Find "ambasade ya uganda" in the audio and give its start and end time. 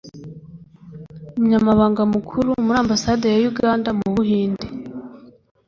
2.83-3.89